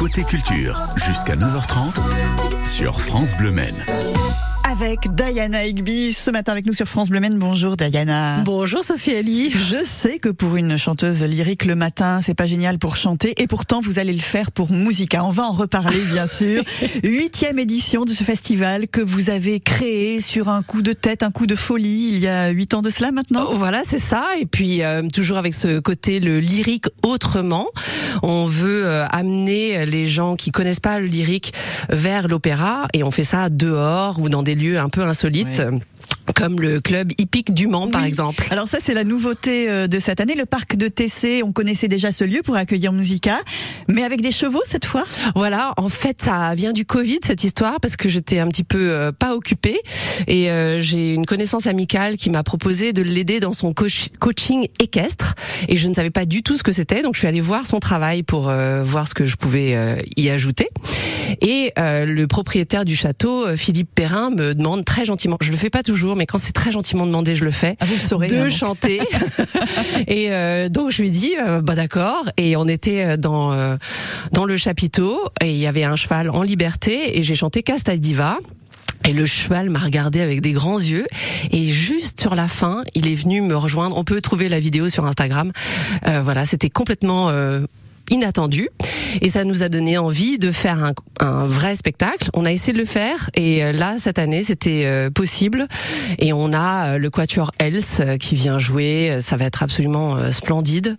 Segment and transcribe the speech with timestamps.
[0.00, 1.92] Côté Culture, jusqu'à 9h30
[2.64, 3.84] sur France Bleu Maine
[4.70, 7.20] avec Diana Higby ce matin avec nous sur France Bleu.
[7.32, 8.42] Bonjour Diana.
[8.44, 9.50] Bonjour Sophie Ali.
[9.50, 13.48] Je sais que pour une chanteuse lyrique le matin, c'est pas génial pour chanter et
[13.48, 15.24] pourtant vous allez le faire pour Musica.
[15.24, 16.62] On va en reparler bien sûr.
[17.02, 21.32] Huitième édition de ce festival que vous avez créé sur un coup de tête, un
[21.32, 23.46] coup de folie il y a huit ans de cela maintenant.
[23.50, 24.24] Oh, voilà, c'est ça.
[24.38, 27.66] Et puis euh, toujours avec ce côté le lyrique autrement.
[28.22, 31.52] On veut euh, amener les gens qui connaissent pas le lyrique
[31.88, 35.60] vers l'opéra et on fait ça dehors ou dans des lieu un peu insolite
[36.34, 38.46] comme le club hippique du Mans par exemple.
[38.50, 41.88] Alors ça c'est la nouveauté euh, de cette année, le parc de TC, on connaissait
[41.88, 43.40] déjà ce lieu pour accueillir Musica,
[43.88, 45.04] mais avec des chevaux cette fois?
[45.34, 48.90] Voilà, en fait ça vient du Covid cette histoire parce que j'étais un petit peu
[48.90, 49.78] euh, pas occupée.
[50.26, 55.34] Et euh, j'ai une connaissance amicale qui m'a proposé de l'aider dans son coaching équestre.
[55.68, 57.02] Et je ne savais pas du tout ce que c'était.
[57.02, 59.76] Donc je suis allée voir son travail pour voir ce que je pouvais
[60.16, 60.68] y ajouter.
[61.40, 65.82] Et le propriétaire du château Philippe Perrin me demande très gentiment, je le fais pas
[65.82, 67.78] toujours mais quand c'est très gentiment demandé, je le fais.
[67.80, 69.00] Ah, vous le saurez, de chanter.
[70.06, 72.28] et euh, donc je lui dis euh, bah d'accord.
[72.36, 73.56] Et on était euh, dans
[74.30, 77.96] dans le chapiteau et il y avait un cheval en liberté et j'ai chanté Casta
[77.96, 78.36] Diva.
[79.08, 81.06] Et le cheval m'a regardé avec des grands yeux.
[81.52, 83.96] Et juste sur la fin, il est venu me rejoindre.
[83.96, 85.52] On peut trouver la vidéo sur Instagram.
[86.04, 87.32] voilà, c'était complètement
[88.10, 88.68] inattendu
[89.20, 92.30] et ça nous a donné envie de faire un, un, vrai spectacle.
[92.34, 95.66] On a essayé de le faire et euh, là cette année c'était euh, possible
[96.18, 99.18] et on a euh, le Quatuor Else qui vient jouer.
[99.20, 100.96] Ça va être absolument splendide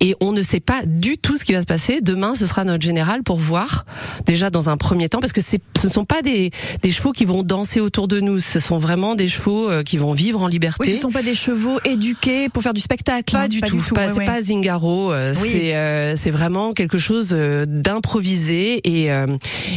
[0.00, 2.00] et on ne sait pas du tout ce qui va se passer.
[2.00, 3.84] Demain ce sera notre général pour voir
[4.26, 6.50] déjà dans un premier temps parce que ce sont pas des,
[6.82, 8.40] des chevaux qui vont danser autour de nous.
[8.40, 10.84] Ce sont vraiment des chevaux qui vont vivre en liberté.
[10.86, 13.32] Oui, ce sont pas des chevaux éduqués pour faire du spectacle.
[13.32, 13.48] Pas, hein.
[13.48, 13.82] du, tout.
[13.82, 15.12] C'est pas Zingaro.
[15.34, 17.34] C'est c'est vraiment quelque chose
[17.66, 19.26] d'improviser et, euh,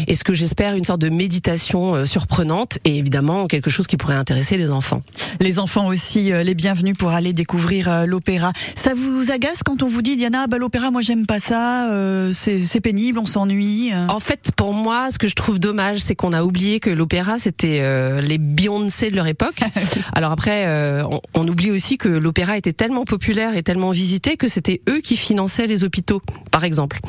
[0.07, 3.97] et ce que j'espère une sorte de méditation euh, surprenante et évidemment quelque chose qui
[3.97, 5.01] pourrait intéresser les enfants.
[5.39, 8.51] Les enfants aussi euh, les bienvenus pour aller découvrir l'opéra.
[8.75, 11.89] Ça vous agace quand on vous dit Diana bah l'opéra moi j'aime pas ça,
[12.33, 13.91] c'est pénible, on s'ennuie.
[14.09, 17.37] En fait pour moi ce que je trouve dommage c'est qu'on a oublié que l'opéra
[17.37, 17.81] c'était
[18.21, 19.59] les Beyoncé de leur époque.
[20.13, 24.47] Alors après on, on oublie aussi que l'opéra était tellement populaire et tellement visité que
[24.47, 26.99] c'était eux qui finançaient les hôpitaux par exemple.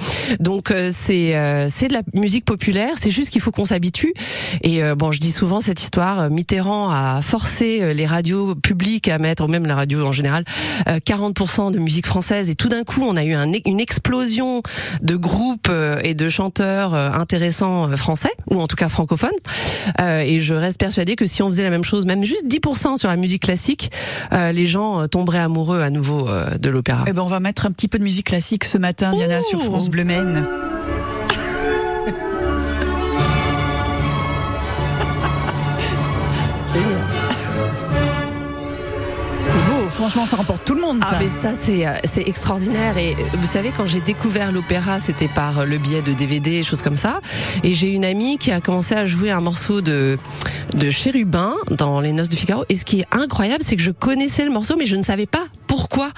[0.40, 4.14] Donc euh, c'est euh, c'est de la musique populaire, c'est juste qu'il faut qu'on s'habitue.
[4.62, 6.30] Et euh, bon, je dis souvent cette histoire.
[6.30, 10.44] Mitterrand a forcé les radios publiques à mettre, ou même la radio en général,
[10.86, 12.50] 40% de musique française.
[12.50, 14.62] Et tout d'un coup, on a eu un, une explosion
[15.02, 15.70] de groupes
[16.02, 19.30] et de chanteurs intéressants français, ou en tout cas francophones.
[19.98, 23.08] et je reste persuadée que si on faisait la même chose, même juste 10% sur
[23.08, 23.90] la musique classique,
[24.32, 27.04] les gens tomberaient amoureux à nouveau de l'opéra.
[27.06, 29.62] Eh ben, on va mettre un petit peu de musique classique ce matin, Diana, sur
[29.62, 30.45] France Bleu Maine.
[39.96, 41.02] Franchement, ça remporte tout le monde.
[41.02, 41.10] Ça.
[41.12, 42.96] Ah, mais ça, c'est euh, c'est extraordinaire.
[42.96, 46.82] Et euh, vous savez, quand j'ai découvert l'opéra, c'était par le biais de DVD, choses
[46.82, 47.20] comme ça.
[47.64, 50.16] Et j'ai une amie qui a commencé à jouer un morceau de
[50.76, 52.64] de Chérubin dans Les Noces de Figaro.
[52.68, 55.26] Et ce qui est incroyable, c'est que je connaissais le morceau, mais je ne savais
[55.26, 55.44] pas
[55.76, 56.10] pourquoi.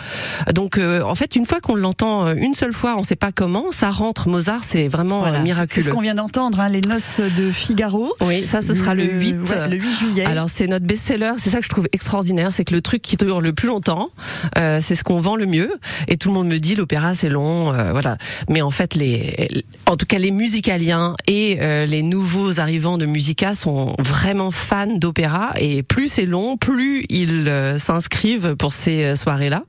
[0.55, 3.33] Donc, euh, en fait, une fois qu'on l'entend une seule fois, on ne sait pas
[3.33, 4.29] comment, ça rentre.
[4.29, 5.83] Mozart, c'est vraiment miraculeux.
[5.83, 8.15] C'est ce qu'on vient d'entendre, hein, Les Noces de Figaro.
[8.21, 9.55] Oui, ça, ce sera le, 8.
[9.69, 10.25] le 8 juillet.
[10.27, 11.33] Alors, c'est notre best-seller.
[11.39, 14.11] C'est ça que je trouve extraordinaire, c'est que le truc qui dure le plus longtemps.
[14.57, 15.73] Euh, c'est ce qu'on vend le mieux.
[16.07, 18.17] Et tout le monde me dit l'opéra c'est long, euh, voilà.
[18.49, 19.49] Mais en fait, les,
[19.87, 24.87] en tout cas les musicaliens et euh, les nouveaux arrivants de Musica sont vraiment fans
[24.87, 25.53] d'opéra.
[25.59, 29.15] Et plus c'est long, plus ils s'inscrivent pour ces
[29.49, 29.65] soirées-là.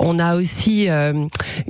[0.00, 0.88] On a aussi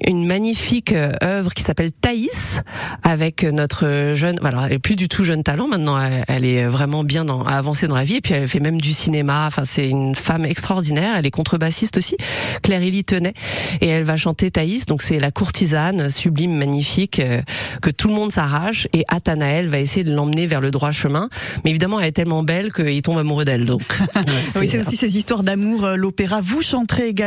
[0.07, 2.63] une magnifique œuvre qui s'appelle Thaïs
[3.03, 5.99] avec notre jeune, voilà, elle est plus du tout jeune talent maintenant.
[6.29, 8.93] Elle, est vraiment bien dans, avancée dans la vie et puis elle fait même du
[8.93, 9.45] cinéma.
[9.47, 11.15] Enfin, c'est une femme extraordinaire.
[11.17, 12.17] Elle est contrebassiste aussi,
[12.63, 13.35] Claire Élie Tenet,
[13.81, 17.43] et elle va chanter Thaïs, donc c'est la courtisane sublime, magnifique, euh,
[17.81, 21.29] que tout le monde s'arrache, et Athanaël va essayer de l'emmener vers le droit chemin,
[21.65, 23.65] mais évidemment elle est tellement belle qu'il tombe amoureux d'elle.
[23.65, 23.83] Donc,
[24.57, 26.41] oui, c'est aussi ces histoires d'amour, euh, l'opéra.
[26.41, 27.22] Vous chanterez également.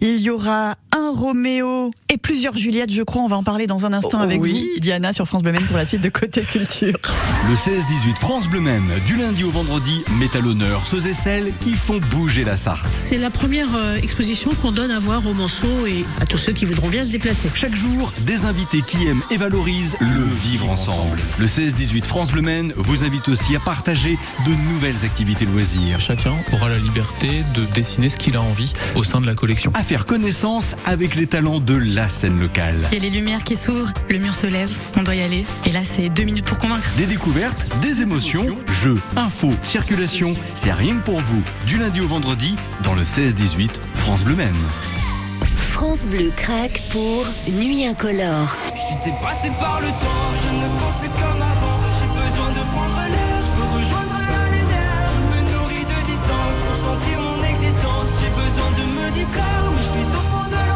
[0.00, 3.22] Il y aura un Roméo et plusieurs Juliettes, je crois.
[3.22, 4.46] On va en parler dans un instant avec vous,
[4.78, 6.96] Diana, sur France Bleu Maine pour la suite de Côté Culture.
[7.48, 11.52] Le 16-18 France Bleu Maine, du lundi au vendredi, met à l'honneur ceux et celles
[11.60, 12.86] qui font bouger la Sarthe.
[12.96, 16.52] C'est la première euh, exposition qu'on donne à voir aux Manceaux et à tous ceux
[16.52, 17.50] qui voudront bien se déplacer.
[17.54, 21.18] Chaque jour, des invités qui aiment et valorisent le vivre ensemble.
[21.38, 26.00] Le 16-18 France Bleu Maine vous invite aussi à partager de nouvelles activités loisirs.
[26.00, 29.72] Chacun aura la liberté de dessiner ce qu'il a envie au sein de la collection.
[29.74, 32.76] À faire connaissance avec les talents de la scène locale.
[32.92, 35.44] Il y a les lumières qui s'ouvrent, le mur se lève, on doit y aller.
[35.66, 36.88] Et là, c'est deux minutes pour convaincre.
[36.96, 41.42] Des découvertes, des émotions, jeux, infos, circulation, c'est rien que pour vous.
[41.66, 44.54] Du lundi au vendredi, dans le 16-18, France Bleu Maine.
[45.74, 48.56] France Bleu craque pour Nuit incolore.
[48.90, 51.80] J'étais passé par le temps, je ne pense plus comme avant.
[51.98, 55.04] J'ai besoin de prendre l'air, je veux rejoindre la lumière.
[55.10, 58.08] Je me nourris de distance pour sentir mon existence.
[58.20, 60.73] J'ai besoin de me distraire, mais je suis au fond de l'enfer.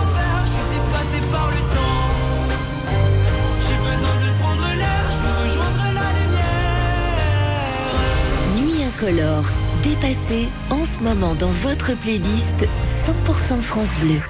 [8.98, 9.44] Incolore.
[9.82, 12.66] Dépassé en ce moment dans votre playlist
[13.06, 14.20] 100% France Bleu.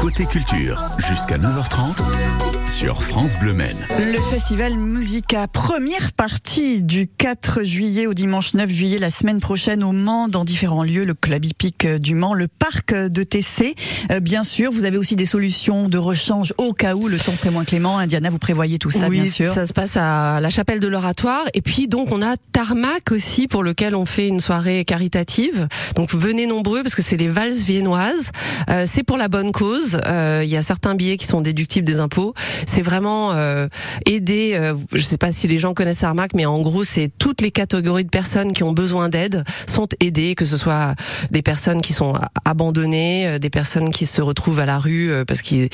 [0.00, 3.86] Côté culture, jusqu'à 9h30 sur France Bleu Maine.
[3.98, 9.82] Le festival Musica, première partie du 4 juillet au dimanche 9 juillet, la semaine prochaine
[9.82, 13.74] au Mans, dans différents lieux, le club hippique du Mans, le parc de TC.
[14.12, 17.34] Euh, bien sûr, vous avez aussi des solutions de rechange au cas où le temps
[17.34, 17.96] serait moins clément.
[17.96, 19.46] Indiana, vous prévoyez tout ça, oui, bien sûr.
[19.52, 21.44] ça se passe à la chapelle de l'oratoire.
[21.54, 25.66] Et puis donc on a Tarmac aussi pour lequel on fait une soirée caritative.
[25.94, 28.32] Donc venez nombreux parce que c'est les valses viennoises.
[28.68, 29.98] Euh, c'est pour la bonne cause.
[30.04, 32.34] Euh, Il y a certains billets qui sont déductibles des impôts.
[32.66, 33.68] C'est vraiment euh,
[34.04, 34.52] aider.
[34.54, 37.50] Euh, je sais pas si les gens connaissent Tarmac, mais en gros c'est toutes les
[37.50, 40.94] catégories de personnes qui ont besoin d'aide sont aidées, que ce soit
[41.30, 42.14] des personnes qui sont
[42.44, 45.68] abandonnées, euh, des personnes qui se retrouvent à la rue euh, parce qu'ils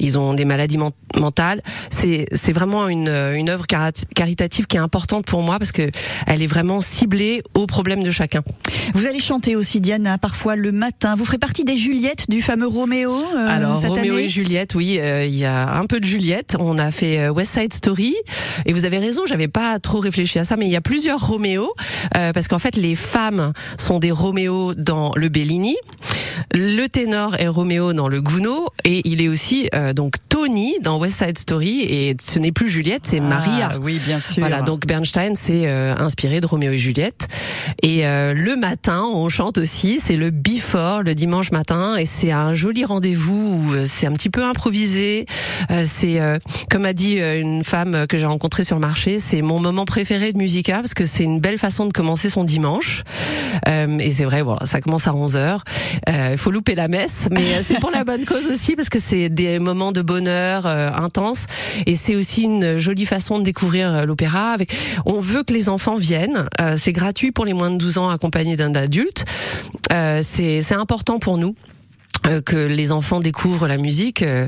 [0.00, 1.62] ils ont des maladies men- mentales.
[1.90, 5.90] C'est c'est vraiment une une œuvre caritative qui est importante pour moi parce que
[6.26, 8.42] elle est vraiment ciblée aux problèmes de chacun.
[8.94, 11.14] Vous allez chanter aussi, Diana, parfois le matin.
[11.16, 14.24] Vous ferez partie des Juliettes du fameux Roméo euh, Alors cette Roméo année?
[14.24, 16.31] Et Juliette, oui, euh, il y a un peu de Juliette.
[16.58, 18.14] On a fait euh, West Side Story
[18.66, 21.26] et vous avez raison, j'avais pas trop réfléchi à ça, mais il y a plusieurs
[21.26, 21.72] Roméo
[22.16, 25.76] euh, parce qu'en fait les femmes sont des Roméo dans le Bellini,
[26.54, 30.98] le ténor est Roméo dans le Gounod et il est aussi euh, donc Tony dans
[30.98, 33.70] West Side Story et ce n'est plus Juliette, c'est Maria.
[33.72, 34.40] Ah, oui, bien sûr.
[34.40, 37.28] Voilà, donc Bernstein s'est euh, inspiré de Roméo et Juliette.
[37.82, 42.32] Et euh, le matin, on chante aussi, c'est le before, le dimanche matin, et c'est
[42.32, 45.26] un joli rendez-vous euh, c'est un petit peu improvisé.
[45.70, 46.38] Euh, c'est, euh,
[46.70, 49.84] comme a dit euh, une femme que j'ai rencontrée sur le marché, c'est mon moment
[49.84, 53.02] préféré de Musica parce que c'est une belle façon de commencer son dimanche.
[53.68, 55.58] Euh, et c'est vrai, voilà, ça commence à 11 h
[56.32, 59.28] Il faut louper la messe, mais c'est pour la bonne cause aussi parce que c'est
[59.28, 61.46] des moments de bonheur intenses
[61.86, 64.56] et c'est aussi une jolie façon de découvrir l'opéra.
[65.06, 66.46] On veut que les enfants viennent.
[66.76, 69.24] C'est gratuit pour les moins de 12 ans accompagnés d'un adulte.
[70.22, 71.54] C'est important pour nous
[72.44, 74.22] que les enfants découvrent la musique.
[74.22, 74.46] Euh,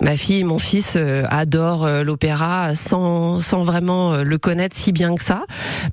[0.00, 4.76] ma fille et mon fils euh, adorent euh, l'opéra sans, sans vraiment euh, le connaître
[4.76, 5.44] si bien que ça.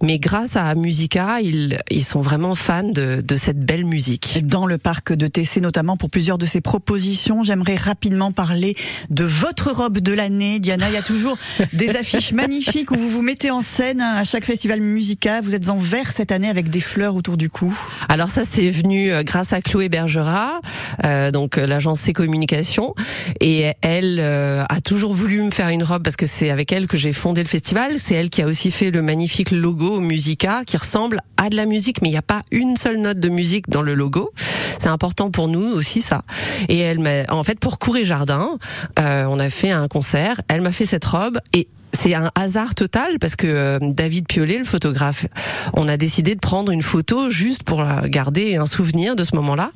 [0.02, 4.46] Mais grâce à Musica, ils, ils sont vraiment fans de, de cette belle musique.
[4.46, 7.44] dans le parc de TC, notamment pour plusieurs de ses propositions.
[7.44, 8.76] J'aimerais rapidement parler
[9.10, 10.60] de votre robe de l'année.
[10.60, 11.38] Diana, il y a toujours
[11.74, 15.42] des affiches magnifiques où vous vous mettez en scène à chaque festival Musica.
[15.42, 17.78] Vous êtes en vert cette année avec des fleurs autour du cou.
[18.10, 20.60] Alors ça, c'est venu euh, grâce à Chloé Bergera,
[21.06, 22.96] euh, donc euh, l'agence C Communication,
[23.40, 26.88] et elle euh, a toujours voulu me faire une robe parce que c'est avec elle
[26.88, 28.00] que j'ai fondé le festival.
[28.00, 31.66] C'est elle qui a aussi fait le magnifique logo Musica qui ressemble à de la
[31.66, 34.32] musique, mais il n'y a pas une seule note de musique dans le logo.
[34.80, 36.24] C'est important pour nous aussi ça.
[36.70, 38.58] Et elle m'a, en fait, pour Cour et Jardin,
[39.00, 40.42] euh, on a fait un concert.
[40.48, 44.58] Elle m'a fait cette robe et c'est un hasard total parce que euh, David Piolet,
[44.58, 45.26] le photographe,
[45.74, 49.72] on a décidé de prendre une photo juste pour garder un souvenir de ce moment-là.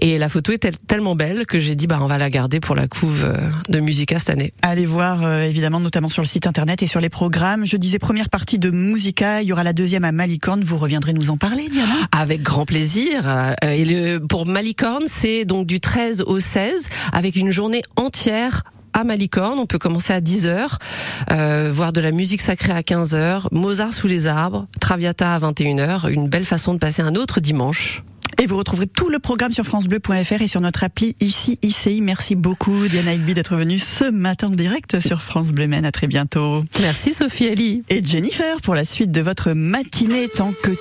[0.00, 2.60] Et la photo est tel- tellement belle que j'ai dit bah on va la garder
[2.60, 3.36] pour la couve euh,
[3.68, 4.52] de Musica cette année.
[4.62, 7.66] Allez voir, euh, évidemment, notamment sur le site internet et sur les programmes.
[7.66, 9.42] Je disais première partie de Musica.
[9.42, 10.62] Il y aura la deuxième à Malicorne.
[10.64, 13.54] Vous reviendrez nous en parler, Diana Avec grand plaisir.
[13.62, 18.62] Et le, pour Malicorne, c'est donc du 13 au 16 avec une journée entière
[18.94, 19.58] à Malicorne.
[19.58, 20.78] On peut commencer à 10h,
[21.30, 26.10] euh, voir de la musique sacrée à 15h, Mozart sous les arbres, Traviata à 21h.
[26.10, 28.02] Une belle façon de passer un autre dimanche.
[28.42, 32.00] Et vous retrouverez tout le programme sur francebleu.fr et sur notre appli ici ICI.
[32.00, 35.64] Merci beaucoup Diana Higby d'être venue ce matin en direct sur France Bleu.
[35.64, 36.62] À très bientôt.
[36.80, 37.84] Merci Sophie Ali.
[37.88, 40.72] Et Jennifer pour la suite de votre matinée tant que